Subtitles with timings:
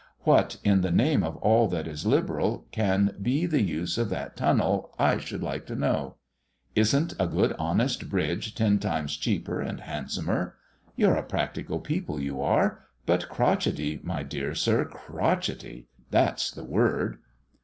[0.21, 4.35] What, in the name of all that is liberal, can be the use of that
[4.35, 6.15] tunnel, I should like to know?
[6.75, 10.55] Is'nt a good honest bridge ten times cheaper and handsomer?
[10.95, 17.19] You're a practical people, you are; but crotchetty, my dear Sir, crotchetty, that's the word."